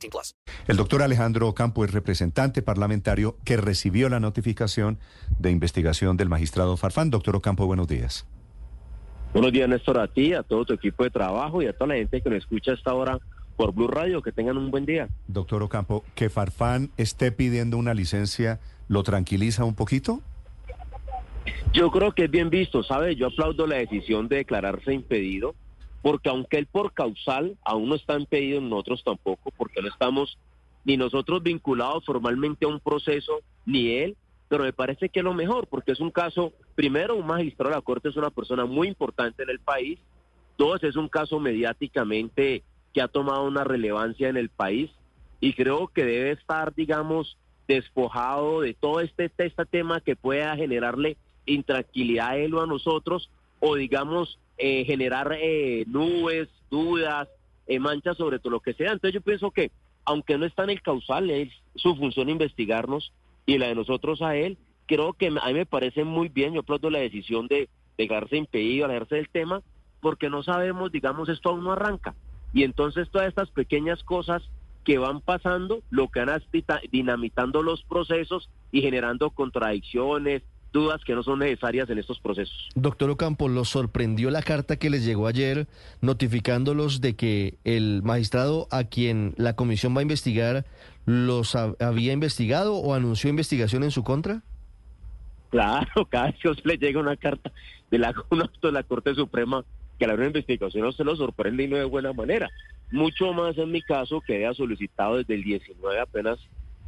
18 0.00 0.10
plus. 0.10 0.34
El 0.66 0.76
doctor 0.76 1.02
Alejandro 1.02 1.52
Campo 1.54 1.84
es 1.84 1.92
representante 1.92 2.62
parlamentario 2.62 3.36
que 3.44 3.56
recibió 3.56 4.08
la 4.08 4.20
notificación 4.20 4.98
de 5.38 5.50
investigación 5.50 6.16
del 6.16 6.28
magistrado 6.28 6.76
Farfán. 6.76 7.10
Doctor 7.10 7.36
Ocampo, 7.36 7.66
buenos 7.66 7.88
días. 7.88 8.26
Buenos 9.32 9.52
días, 9.52 9.68
Néstor, 9.68 10.00
a 10.00 10.08
ti, 10.08 10.34
a 10.34 10.42
todo 10.42 10.64
tu 10.64 10.72
equipo 10.72 11.04
de 11.04 11.10
trabajo 11.10 11.62
y 11.62 11.66
a 11.66 11.72
toda 11.72 11.88
la 11.88 11.94
gente 11.94 12.20
que 12.20 12.30
nos 12.30 12.38
escucha 12.38 12.72
a 12.72 12.74
esta 12.74 12.94
hora 12.94 13.18
por 13.56 13.72
Blue 13.72 13.86
Radio. 13.86 14.22
Que 14.22 14.32
tengan 14.32 14.56
un 14.56 14.70
buen 14.70 14.86
día. 14.86 15.08
Doctor 15.28 15.62
Ocampo, 15.62 16.04
que 16.14 16.30
Farfán 16.30 16.90
esté 16.96 17.30
pidiendo 17.30 17.76
una 17.76 17.94
licencia, 17.94 18.58
¿lo 18.88 19.04
tranquiliza 19.04 19.64
un 19.64 19.74
poquito? 19.74 20.20
Yo 21.72 21.90
creo 21.90 22.12
que 22.12 22.24
es 22.24 22.30
bien 22.30 22.50
visto, 22.50 22.82
¿sabe? 22.82 23.14
Yo 23.14 23.28
aplaudo 23.28 23.66
la 23.66 23.76
decisión 23.76 24.26
de 24.26 24.36
declararse 24.36 24.92
impedido, 24.92 25.54
porque 26.02 26.28
aunque 26.28 26.58
él 26.58 26.66
por 26.66 26.92
causal 26.92 27.56
aún 27.62 27.88
no 27.88 27.94
está 27.94 28.18
impedido, 28.18 28.60
nosotros 28.60 29.02
tampoco, 29.04 29.50
porque 29.56 29.82
no 29.82 29.88
estamos 29.88 30.38
ni 30.84 30.96
nosotros 30.96 31.42
vinculados 31.42 32.04
formalmente 32.04 32.64
a 32.64 32.68
un 32.68 32.80
proceso, 32.80 33.40
ni 33.66 33.90
él, 33.90 34.16
pero 34.48 34.64
me 34.64 34.72
parece 34.72 35.08
que 35.08 35.20
es 35.20 35.24
lo 35.24 35.34
mejor, 35.34 35.66
porque 35.68 35.92
es 35.92 36.00
un 36.00 36.10
caso, 36.10 36.52
primero, 36.74 37.16
un 37.16 37.26
magistrado 37.26 37.70
de 37.70 37.76
la 37.76 37.82
Corte 37.82 38.08
es 38.08 38.16
una 38.16 38.30
persona 38.30 38.64
muy 38.64 38.88
importante 38.88 39.42
en 39.42 39.50
el 39.50 39.60
país, 39.60 39.98
dos, 40.58 40.82
es 40.82 40.96
un 40.96 41.08
caso 41.08 41.38
mediáticamente 41.38 42.62
que 42.92 43.00
ha 43.00 43.08
tomado 43.08 43.44
una 43.44 43.62
relevancia 43.62 44.28
en 44.28 44.36
el 44.36 44.48
país, 44.48 44.90
y 45.38 45.52
creo 45.52 45.88
que 45.88 46.04
debe 46.04 46.32
estar, 46.32 46.74
digamos, 46.74 47.36
despojado 47.68 48.62
de 48.62 48.74
todo 48.74 49.00
este, 49.00 49.30
este 49.36 49.66
tema 49.66 50.00
que 50.00 50.16
pueda 50.16 50.56
generarle 50.56 51.16
intranquilidad 51.46 52.30
a 52.30 52.36
él 52.36 52.54
o 52.54 52.62
a 52.62 52.66
nosotros, 52.66 53.30
o 53.60 53.76
digamos, 53.76 54.38
eh, 54.60 54.84
generar 54.84 55.36
eh, 55.40 55.84
nubes, 55.86 56.48
dudas, 56.70 57.28
eh, 57.66 57.78
manchas 57.78 58.16
sobre 58.16 58.38
todo 58.38 58.50
lo 58.50 58.60
que 58.60 58.74
sea. 58.74 58.92
Entonces 58.92 59.14
yo 59.14 59.22
pienso 59.22 59.50
que, 59.50 59.70
aunque 60.04 60.36
no 60.36 60.44
está 60.44 60.64
en 60.64 60.70
el 60.70 60.82
causal, 60.82 61.30
es 61.30 61.48
su 61.76 61.96
función 61.96 62.28
investigarnos 62.28 63.12
y 63.46 63.56
la 63.56 63.68
de 63.68 63.74
nosotros 63.74 64.20
a 64.22 64.36
él, 64.36 64.58
creo 64.86 65.14
que 65.14 65.28
a 65.28 65.46
mí 65.46 65.54
me 65.54 65.66
parece 65.66 66.04
muy 66.04 66.28
bien, 66.28 66.52
yo 66.52 66.60
aplaudo 66.60 66.90
la 66.90 66.98
decisión 66.98 67.46
de 67.48 67.68
dejarse 67.96 68.36
impedido, 68.36 68.84
alejarse 68.84 69.16
del 69.16 69.30
tema, 69.30 69.62
porque 70.00 70.28
no 70.28 70.42
sabemos, 70.42 70.92
digamos, 70.92 71.28
esto 71.28 71.50
aún 71.50 71.64
no 71.64 71.72
arranca. 71.72 72.14
Y 72.52 72.64
entonces 72.64 73.08
todas 73.10 73.28
estas 73.28 73.50
pequeñas 73.50 74.02
cosas 74.02 74.42
que 74.84 74.98
van 74.98 75.20
pasando, 75.20 75.80
lo 75.90 76.08
que 76.08 76.24
van 76.24 76.42
dinamitando 76.90 77.62
los 77.62 77.82
procesos 77.84 78.50
y 78.72 78.82
generando 78.82 79.30
contradicciones, 79.30 80.42
dudas 80.72 81.02
que 81.04 81.14
no 81.14 81.22
son 81.22 81.40
necesarias 81.40 81.90
en 81.90 81.98
estos 81.98 82.18
procesos. 82.20 82.68
Doctor 82.74 83.10
Ocampo, 83.10 83.48
¿los 83.48 83.68
sorprendió 83.68 84.30
la 84.30 84.42
carta 84.42 84.76
que 84.76 84.90
les 84.90 85.04
llegó 85.04 85.26
ayer 85.26 85.66
notificándolos 86.00 87.00
de 87.00 87.16
que 87.16 87.58
el 87.64 88.02
magistrado 88.02 88.68
a 88.70 88.84
quien 88.84 89.34
la 89.36 89.56
comisión 89.56 89.94
va 89.94 90.00
a 90.00 90.02
investigar 90.02 90.64
los 91.06 91.56
había 91.56 92.12
investigado 92.12 92.76
o 92.76 92.94
anunció 92.94 93.30
investigación 93.30 93.82
en 93.82 93.90
su 93.90 94.04
contra? 94.04 94.42
Claro, 95.50 96.06
cada 96.08 96.26
vez 96.26 96.36
que 96.40 96.54
le 96.64 96.76
llega 96.76 97.00
una 97.00 97.16
carta 97.16 97.52
de 97.90 97.98
la, 97.98 98.12
de 98.62 98.72
la 98.72 98.82
Corte 98.82 99.14
Suprema 99.14 99.64
que 99.98 100.06
la 100.06 100.14
investigación 100.14 100.84
no 100.84 100.92
se 100.92 101.04
lo 101.04 101.14
sorprende 101.14 101.64
y 101.64 101.68
no 101.68 101.76
de 101.76 101.84
buena 101.84 102.12
manera. 102.12 102.48
Mucho 102.90 103.32
más 103.34 103.58
en 103.58 103.70
mi 103.70 103.82
caso 103.82 104.20
que 104.20 104.36
había 104.36 104.54
solicitado 104.54 105.18
desde 105.18 105.34
el 105.34 105.44
19 105.44 106.00
apenas 106.00 106.38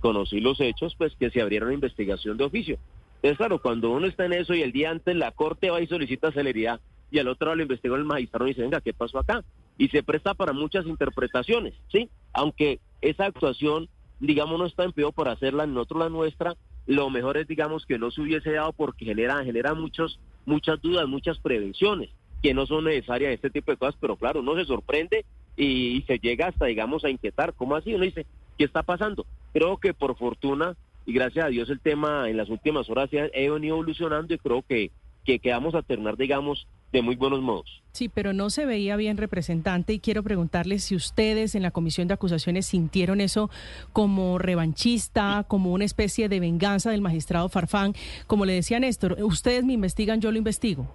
conocí 0.00 0.40
los 0.40 0.60
hechos, 0.60 0.94
pues 0.96 1.14
que 1.16 1.30
se 1.30 1.40
abriera 1.40 1.66
una 1.66 1.74
investigación 1.74 2.36
de 2.38 2.44
oficio. 2.44 2.78
Es 3.22 3.36
claro, 3.36 3.60
cuando 3.60 3.90
uno 3.90 4.06
está 4.06 4.24
en 4.26 4.32
eso 4.32 4.54
y 4.54 4.62
el 4.62 4.72
día 4.72 4.90
antes 4.90 5.14
la 5.14 5.30
corte 5.30 5.70
va 5.70 5.80
y 5.80 5.86
solicita 5.86 6.32
celeridad 6.32 6.80
y 7.10 7.18
al 7.18 7.28
otro 7.28 7.46
lado 7.46 7.56
lo 7.56 7.62
investigó 7.62 7.94
el 7.94 8.04
magistrado 8.04 8.46
y 8.46 8.50
dice, 8.50 8.62
venga, 8.62 8.80
¿qué 8.80 8.92
pasó 8.92 9.18
acá? 9.18 9.44
Y 9.78 9.88
se 9.88 10.02
presta 10.02 10.34
para 10.34 10.52
muchas 10.52 10.86
interpretaciones, 10.86 11.74
¿sí? 11.90 12.08
Aunque 12.32 12.80
esa 13.00 13.26
actuación, 13.26 13.88
digamos, 14.18 14.58
no 14.58 14.66
está 14.66 14.84
en 14.84 14.92
peor 14.92 15.12
por 15.12 15.28
hacerla, 15.28 15.64
en 15.64 15.76
otro 15.76 15.98
la 15.98 16.08
nuestra, 16.08 16.56
lo 16.86 17.10
mejor 17.10 17.36
es, 17.36 17.46
digamos, 17.46 17.86
que 17.86 17.98
no 17.98 18.10
se 18.10 18.22
hubiese 18.22 18.52
dado 18.52 18.72
porque 18.72 19.04
genera, 19.04 19.44
genera 19.44 19.74
muchos, 19.74 20.18
muchas 20.46 20.80
dudas, 20.80 21.06
muchas 21.06 21.38
prevenciones 21.38 22.10
que 22.42 22.54
no 22.54 22.66
son 22.66 22.84
necesarias 22.84 23.32
este 23.32 23.50
tipo 23.50 23.70
de 23.70 23.76
cosas, 23.76 23.94
pero 24.00 24.16
claro, 24.16 24.40
uno 24.40 24.56
se 24.56 24.64
sorprende 24.64 25.24
y, 25.56 25.98
y 25.98 26.02
se 26.02 26.18
llega 26.18 26.48
hasta, 26.48 26.66
digamos, 26.66 27.04
a 27.04 27.10
inquietar. 27.10 27.54
¿Cómo 27.54 27.76
así? 27.76 27.94
Uno 27.94 28.04
dice, 28.04 28.26
¿qué 28.58 28.64
está 28.64 28.82
pasando? 28.82 29.26
Creo 29.52 29.76
que 29.76 29.94
por 29.94 30.16
fortuna 30.16 30.76
y 31.06 31.12
gracias 31.12 31.46
a 31.46 31.48
Dios 31.48 31.70
el 31.70 31.80
tema 31.80 32.28
en 32.28 32.36
las 32.36 32.48
últimas 32.48 32.88
horas 32.90 33.10
ha 33.12 33.52
venido 33.52 33.76
evolucionando 33.76 34.32
y 34.34 34.38
creo 34.38 34.62
que, 34.62 34.90
que 35.24 35.38
quedamos 35.38 35.74
a 35.74 35.82
terminar, 35.82 36.16
digamos, 36.16 36.66
de 36.92 37.02
muy 37.02 37.16
buenos 37.16 37.40
modos. 37.40 37.82
Sí, 37.92 38.08
pero 38.08 38.32
no 38.32 38.50
se 38.50 38.66
veía 38.66 38.96
bien 38.96 39.16
representante 39.16 39.94
y 39.94 39.98
quiero 39.98 40.22
preguntarle 40.22 40.78
si 40.78 40.94
ustedes 40.94 41.54
en 41.54 41.62
la 41.62 41.70
comisión 41.70 42.08
de 42.08 42.14
acusaciones 42.14 42.66
sintieron 42.66 43.20
eso 43.20 43.50
como 43.92 44.38
revanchista, 44.38 45.44
como 45.48 45.72
una 45.72 45.84
especie 45.84 46.28
de 46.28 46.40
venganza 46.40 46.90
del 46.90 47.00
magistrado 47.00 47.48
Farfán. 47.48 47.94
Como 48.26 48.44
le 48.44 48.54
decía 48.54 48.78
Néstor, 48.78 49.16
ustedes 49.22 49.64
me 49.64 49.72
investigan, 49.72 50.20
yo 50.20 50.30
lo 50.30 50.38
investigo. 50.38 50.86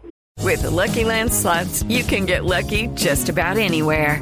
With 0.44 0.64
Lucky 0.64 1.04
Land 1.04 1.32
slots, 1.32 1.84
you 1.90 2.04
can 2.04 2.26
get 2.26 2.46
lucky 2.46 2.90
just 2.96 3.30
about 3.30 3.58
anywhere. 3.58 4.22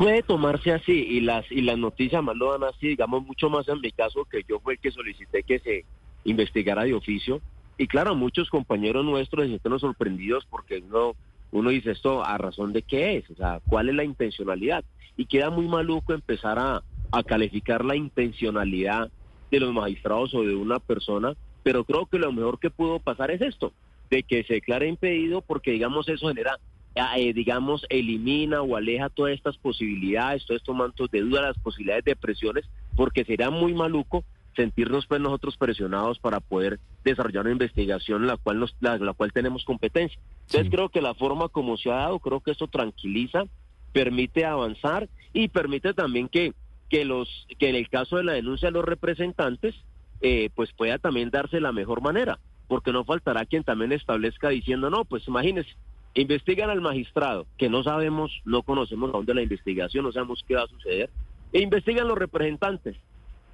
Puede 0.00 0.22
tomarse 0.22 0.72
así 0.72 0.92
y 0.92 1.20
las 1.20 1.44
y 1.52 1.60
las 1.60 1.76
noticias 1.76 2.22
más 2.22 2.34
lo 2.34 2.52
dan 2.52 2.64
así, 2.64 2.88
digamos 2.88 3.22
mucho 3.26 3.50
más 3.50 3.68
en 3.68 3.82
mi 3.82 3.92
caso 3.92 4.24
que 4.24 4.42
yo 4.48 4.58
fue 4.60 4.72
el 4.72 4.78
que 4.78 4.90
solicité 4.90 5.42
que 5.42 5.58
se 5.58 5.84
investigara 6.24 6.84
de 6.84 6.94
oficio. 6.94 7.42
Y 7.76 7.86
claro, 7.86 8.14
muchos 8.14 8.48
compañeros 8.48 9.04
nuestros 9.04 9.42
se 9.42 9.48
sienten 9.48 9.78
sorprendidos 9.78 10.46
porque 10.48 10.78
uno 10.78 11.12
uno 11.50 11.68
dice 11.68 11.90
esto 11.90 12.24
a 12.24 12.38
razón 12.38 12.72
de 12.72 12.80
qué 12.80 13.18
es, 13.18 13.28
o 13.28 13.34
sea, 13.34 13.60
cuál 13.68 13.90
es 13.90 13.94
la 13.94 14.04
intencionalidad 14.04 14.84
y 15.18 15.26
queda 15.26 15.50
muy 15.50 15.68
maluco 15.68 16.14
empezar 16.14 16.58
a, 16.58 16.82
a 17.12 17.22
calificar 17.22 17.84
la 17.84 17.94
intencionalidad 17.94 19.10
de 19.50 19.60
los 19.60 19.74
magistrados 19.74 20.32
o 20.34 20.42
de 20.42 20.54
una 20.54 20.78
persona, 20.78 21.34
pero 21.62 21.84
creo 21.84 22.06
que 22.06 22.18
lo 22.18 22.32
mejor 22.32 22.58
que 22.58 22.70
pudo 22.70 23.00
pasar 23.00 23.30
es 23.32 23.42
esto, 23.42 23.74
de 24.08 24.22
que 24.22 24.44
se 24.44 24.54
declare 24.54 24.88
impedido 24.88 25.42
porque 25.42 25.72
digamos 25.72 26.08
eso 26.08 26.28
genera 26.28 26.58
eh, 26.94 27.32
digamos, 27.32 27.86
elimina 27.88 28.62
o 28.62 28.76
aleja 28.76 29.08
todas 29.08 29.32
estas 29.32 29.56
posibilidades, 29.56 30.44
todos 30.44 30.60
estos 30.60 30.76
mantos 30.76 31.10
de 31.10 31.20
duda, 31.20 31.42
las 31.42 31.58
posibilidades 31.58 32.04
de 32.04 32.16
presiones, 32.16 32.64
porque 32.96 33.24
sería 33.24 33.50
muy 33.50 33.74
maluco 33.74 34.24
sentirnos 34.56 35.06
pues 35.06 35.20
nosotros 35.20 35.56
presionados 35.56 36.18
para 36.18 36.40
poder 36.40 36.80
desarrollar 37.04 37.44
una 37.44 37.52
investigación 37.52 38.22
en 38.22 38.28
la 38.28 38.36
cual 38.36 38.58
nos, 38.58 38.74
la, 38.80 38.98
cual 39.14 39.32
tenemos 39.32 39.64
competencia. 39.64 40.18
Entonces 40.46 40.70
creo 40.70 40.88
que 40.88 41.00
la 41.00 41.14
forma 41.14 41.48
como 41.48 41.76
se 41.76 41.90
ha 41.90 41.96
dado, 41.96 42.18
creo 42.18 42.40
que 42.40 42.50
esto 42.50 42.66
tranquiliza, 42.66 43.44
permite 43.92 44.44
avanzar 44.44 45.08
y 45.32 45.48
permite 45.48 45.94
también 45.94 46.28
que, 46.28 46.52
que 46.88 47.04
los, 47.04 47.46
que 47.58 47.68
en 47.68 47.76
el 47.76 47.88
caso 47.88 48.16
de 48.16 48.24
la 48.24 48.32
denuncia 48.32 48.68
de 48.68 48.72
los 48.72 48.84
representantes, 48.84 49.74
eh, 50.20 50.50
pues 50.54 50.72
pueda 50.72 50.98
también 50.98 51.30
darse 51.30 51.60
la 51.60 51.72
mejor 51.72 52.02
manera, 52.02 52.38
porque 52.68 52.92
no 52.92 53.04
faltará 53.04 53.46
quien 53.46 53.64
también 53.64 53.92
establezca 53.92 54.48
diciendo, 54.48 54.90
no, 54.90 55.04
pues 55.04 55.26
imagínese, 55.28 55.70
investigan 56.14 56.70
al 56.70 56.80
magistrado, 56.80 57.46
que 57.56 57.68
no 57.68 57.82
sabemos, 57.82 58.30
no 58.44 58.62
conocemos 58.62 59.10
a 59.10 59.12
dónde 59.18 59.34
la 59.34 59.42
investigación, 59.42 60.04
no 60.04 60.12
sabemos 60.12 60.44
qué 60.46 60.56
va 60.56 60.64
a 60.64 60.68
suceder, 60.68 61.10
e 61.52 61.60
investigan 61.60 62.08
los 62.08 62.18
representantes. 62.18 62.96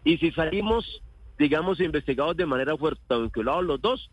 Y 0.04 0.18
si 0.18 0.30
salimos, 0.32 1.02
digamos, 1.38 1.80
investigados 1.80 2.36
de 2.36 2.46
manera 2.46 2.76
fuerte, 2.76 3.00
vinculados 3.10 3.64
los 3.64 3.80
dos, 3.80 4.10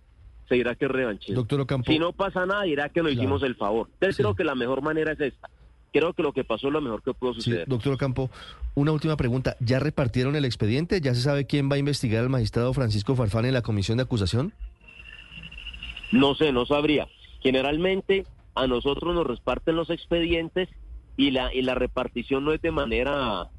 se 0.49 0.55
dirá 0.55 0.75
que 0.75 0.85
es. 0.85 1.35
Doctor 1.35 1.61
Ocampo. 1.61 1.89
Si 1.91 1.97
no 1.99 2.11
pasa 2.11 2.45
nada, 2.45 2.63
dirá 2.63 2.89
que 2.89 3.01
nos 3.01 3.13
hicimos 3.13 3.43
el 3.43 3.55
favor. 3.55 3.87
Entonces 3.93 4.17
creo 4.17 4.35
que 4.35 4.43
la 4.43 4.55
mejor 4.55 4.81
manera 4.81 5.13
es 5.13 5.19
esta. 5.21 5.49
creo 5.93 6.11
que 6.13 6.21
lo 6.23 6.33
que 6.33 6.43
pasó 6.43 6.67
es 6.67 6.73
lo 6.73 6.81
mejor 6.81 7.01
que 7.01 7.13
pudo 7.13 7.33
Sí, 7.35 7.41
suceder. 7.43 7.67
doctor 7.67 7.93
Ocampo, 7.93 8.29
una 8.75 8.91
última 8.91 9.15
pregunta. 9.15 9.55
¿Ya 9.61 9.79
repartieron 9.79 10.35
el 10.35 10.43
expediente? 10.43 10.99
¿Ya 10.99 11.13
se 11.15 11.21
sabe 11.21 11.45
quién 11.45 11.69
va 11.71 11.75
a 11.75 11.79
investigar 11.79 12.23
al 12.23 12.29
magistrado 12.29 12.73
Francisco 12.73 13.15
Farfán 13.15 13.45
en 13.45 13.53
la 13.53 13.61
comisión 13.61 13.97
de 13.97 14.03
acusación? 14.03 14.51
No 16.11 16.35
sé, 16.35 16.51
no 16.51 16.65
sabría. 16.65 17.07
Generalmente 17.41 18.25
a 18.55 18.67
nosotros 18.67 19.13
nos 19.13 19.25
reparten 19.25 19.75
los 19.75 19.89
expedientes 19.89 20.69
y 21.17 21.31
la, 21.31 21.53
y 21.53 21.61
la 21.61 21.75
repartición 21.75 22.45
no 22.45 22.53
es 22.53 22.61
de 22.61 22.71
manera 22.71 23.49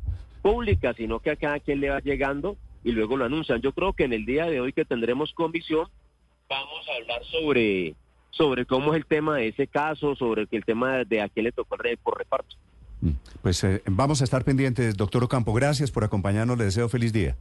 pública, 0.42 0.94
sino 0.94 1.20
que 1.20 1.30
a 1.30 1.36
cada 1.36 1.60
quien 1.60 1.80
le 1.80 1.90
va 1.90 2.00
llegando 2.00 2.56
y 2.82 2.92
luego 2.92 3.16
lo 3.16 3.24
anuncian. 3.24 3.60
Yo 3.60 3.72
creo 3.72 3.92
que 3.92 4.04
en 4.04 4.12
el 4.12 4.26
día 4.26 4.46
de 4.46 4.60
hoy 4.60 4.72
que 4.72 4.84
tendremos 4.84 5.32
comisión 5.32 5.88
vamos 6.48 6.86
a 6.88 6.96
hablar 7.00 7.24
sobre, 7.24 7.94
sobre 8.30 8.66
cómo 8.66 8.92
es 8.92 8.98
el 8.98 9.06
tema 9.06 9.36
de 9.38 9.48
ese 9.48 9.66
caso, 9.66 10.14
sobre 10.16 10.46
el 10.50 10.64
tema 10.64 11.04
de 11.04 11.22
a 11.22 11.28
quién 11.28 11.44
le 11.44 11.52
tocó 11.52 11.76
el 11.82 11.96
por 11.98 12.18
reparto. 12.18 12.56
Mm, 13.00 13.10
Pues 13.42 13.64
eh, 13.64 13.82
vamos 13.86 14.20
a 14.20 14.24
estar 14.24 14.44
pendientes, 14.44 14.96
doctor 14.96 15.24
Ocampo. 15.24 15.52
Gracias 15.54 15.90
por 15.90 16.04
acompañarnos. 16.04 16.58
Le 16.58 16.64
deseo 16.64 16.88
feliz 16.88 17.12
día. 17.12 17.36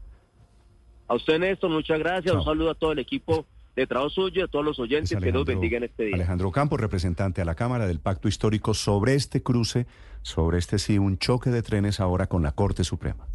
A 1.08 1.16
usted, 1.16 1.40
Néstor, 1.40 1.70
muchas 1.70 2.00
gracias. 2.00 2.32
Chao. 2.32 2.40
Un 2.40 2.46
saludo 2.46 2.72
a 2.72 2.76
todo 2.76 2.94
el 2.94 3.00
equipo 3.00 3.46
de 3.75 3.88
trabajo 3.88 4.10
suyo, 4.10 4.46
a 4.46 4.48
todos 4.48 4.64
los 4.64 4.80
oyentes, 4.80 5.12
Es 5.12 5.20
que 5.20 5.31
nos 5.31 5.46
bendiga 5.46 5.78
en 5.78 5.86
este 5.86 6.06
día. 6.06 6.16
Alejandro 6.16 6.50
Ocampo, 6.50 6.78
representante 6.78 7.42
a 7.42 7.46
la 7.46 7.56
Cámara 7.56 7.88
del 7.88 8.00
Pacto 8.00 8.28
Histórico 8.28 8.74
sobre 8.74 9.16
este 9.16 9.42
cruce, 9.42 9.88
sobre 10.22 10.58
este 10.60 10.80
sí, 10.80 10.98
un 10.98 11.18
choque 11.18 11.50
de 11.50 11.62
trenes 11.62 12.00
ahora 12.00 12.28
con 12.28 12.44
la 12.44 12.52
Corte 12.52 12.84
Suprema. 12.84 13.28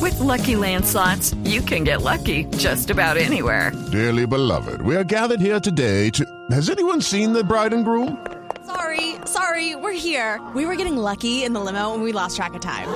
With 0.00 0.20
Lucky 0.20 0.54
Land 0.54 0.84
slots, 0.84 1.34
you 1.44 1.62
can 1.62 1.82
get 1.84 2.02
lucky 2.02 2.44
just 2.58 2.90
about 2.90 3.16
anywhere. 3.16 3.72
Dearly 3.90 4.26
beloved, 4.26 4.82
we 4.82 4.94
are 4.94 5.04
gathered 5.04 5.40
here 5.40 5.58
today 5.58 6.10
to. 6.10 6.24
Has 6.50 6.68
anyone 6.68 7.00
seen 7.00 7.32
the 7.32 7.42
bride 7.42 7.72
and 7.72 7.84
groom? 7.84 8.18
Sorry, 8.66 9.14
sorry, 9.24 9.74
we're 9.76 9.92
here. 9.98 10.40
We 10.54 10.66
were 10.66 10.76
getting 10.76 10.98
lucky 10.98 11.42
in 11.44 11.54
the 11.54 11.60
limo 11.60 11.94
and 11.94 12.02
we 12.02 12.12
lost 12.12 12.36
track 12.36 12.54
of 12.54 12.60
time. 12.60 12.88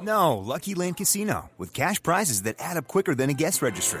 No, 0.00 0.38
Lucky 0.38 0.74
Land 0.74 0.96
Casino, 0.96 1.50
with 1.58 1.74
cash 1.74 2.02
prizes 2.02 2.44
that 2.44 2.56
add 2.58 2.76
up 2.78 2.88
quicker 2.88 3.14
than 3.14 3.28
a 3.28 3.34
guest 3.34 3.60
registry. 3.60 4.00